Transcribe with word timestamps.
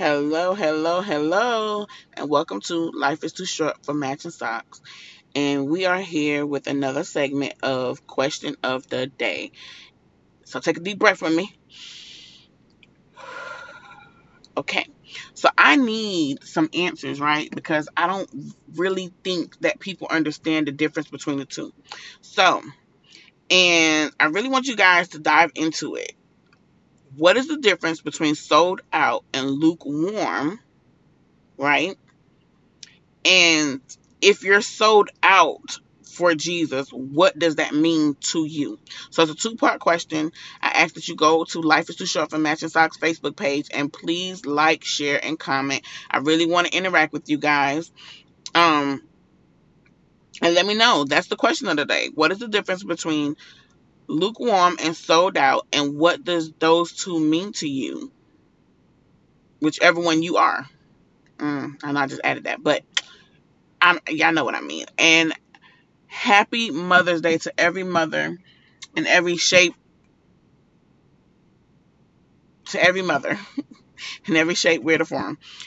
Hello, 0.00 0.54
hello, 0.54 1.02
hello, 1.02 1.86
and 2.14 2.30
welcome 2.30 2.62
to 2.62 2.90
Life 2.90 3.22
is 3.22 3.34
Too 3.34 3.44
Short 3.44 3.84
for 3.84 3.92
Matching 3.92 4.30
Socks. 4.30 4.80
And 5.34 5.68
we 5.68 5.84
are 5.84 6.00
here 6.00 6.46
with 6.46 6.68
another 6.68 7.04
segment 7.04 7.52
of 7.62 8.06
Question 8.06 8.56
of 8.62 8.88
the 8.88 9.08
Day. 9.08 9.52
So 10.46 10.58
take 10.58 10.78
a 10.78 10.80
deep 10.80 10.98
breath 10.98 11.20
with 11.20 11.36
me. 11.36 11.54
Okay, 14.56 14.86
so 15.34 15.50
I 15.58 15.76
need 15.76 16.44
some 16.44 16.70
answers, 16.72 17.20
right? 17.20 17.50
Because 17.54 17.86
I 17.94 18.06
don't 18.06 18.30
really 18.76 19.12
think 19.22 19.60
that 19.60 19.80
people 19.80 20.06
understand 20.10 20.66
the 20.66 20.72
difference 20.72 21.10
between 21.10 21.36
the 21.36 21.44
two. 21.44 21.74
So, 22.22 22.62
and 23.50 24.12
I 24.18 24.24
really 24.28 24.48
want 24.48 24.66
you 24.66 24.76
guys 24.76 25.08
to 25.08 25.18
dive 25.18 25.50
into 25.56 25.96
it. 25.96 26.12
What 27.16 27.36
is 27.36 27.48
the 27.48 27.58
difference 27.58 28.00
between 28.00 28.34
sold 28.34 28.80
out 28.92 29.24
and 29.32 29.50
lukewarm, 29.50 30.60
right? 31.56 31.96
And 33.24 33.80
if 34.20 34.44
you're 34.44 34.62
sold 34.62 35.10
out 35.22 35.78
for 36.04 36.34
Jesus, 36.34 36.90
what 36.90 37.38
does 37.38 37.56
that 37.56 37.74
mean 37.74 38.16
to 38.20 38.44
you? 38.44 38.78
So 39.10 39.22
it's 39.22 39.32
a 39.32 39.34
two 39.34 39.56
part 39.56 39.80
question. 39.80 40.32
I 40.60 40.68
ask 40.68 40.94
that 40.94 41.08
you 41.08 41.16
go 41.16 41.44
to 41.44 41.60
Life 41.60 41.88
is 41.90 41.96
Too 41.96 42.06
Short 42.06 42.30
for 42.30 42.38
Matching 42.38 42.68
Socks 42.68 42.98
Facebook 42.98 43.36
page 43.36 43.68
and 43.72 43.92
please 43.92 44.46
like, 44.46 44.84
share, 44.84 45.22
and 45.22 45.38
comment. 45.38 45.82
I 46.10 46.18
really 46.18 46.46
want 46.46 46.68
to 46.68 46.76
interact 46.76 47.12
with 47.12 47.28
you 47.28 47.38
guys. 47.38 47.90
Um, 48.54 49.02
and 50.42 50.54
let 50.54 50.66
me 50.66 50.74
know. 50.74 51.04
That's 51.04 51.28
the 51.28 51.36
question 51.36 51.68
of 51.68 51.76
the 51.76 51.84
day. 51.84 52.08
What 52.14 52.32
is 52.32 52.38
the 52.38 52.48
difference 52.48 52.82
between 52.82 53.36
lukewarm 54.10 54.76
and 54.82 54.96
sold 54.96 55.36
out, 55.36 55.66
and 55.72 55.96
what 55.96 56.24
does 56.24 56.52
those 56.58 56.92
two 56.92 57.18
mean 57.18 57.52
to 57.54 57.68
you? 57.68 58.10
Whichever 59.60 60.00
one 60.00 60.22
you 60.22 60.36
are. 60.36 60.66
Mm, 61.38 61.76
I 61.82 62.02
I 62.02 62.06
just 62.06 62.20
added 62.22 62.44
that, 62.44 62.62
but 62.62 62.82
I'm 63.80 63.98
y'all 64.08 64.32
know 64.32 64.44
what 64.44 64.54
I 64.54 64.60
mean. 64.60 64.86
And 64.98 65.32
happy 66.06 66.70
Mother's 66.70 67.20
Day 67.20 67.38
to 67.38 67.52
every 67.58 67.84
mother 67.84 68.36
in 68.96 69.06
every 69.06 69.36
shape, 69.36 69.74
to 72.66 72.82
every 72.82 73.02
mother 73.02 73.38
in 74.26 74.36
every 74.36 74.54
shape, 74.54 74.82
weird 74.82 75.00
or 75.00 75.06
form. 75.06 75.38